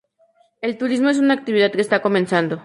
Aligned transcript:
El 0.61 0.79
turismo 0.79 1.09
es 1.11 1.19
una 1.19 1.35
actividad 1.35 1.71
que 1.71 1.79
está 1.79 2.01
comenzando. 2.01 2.59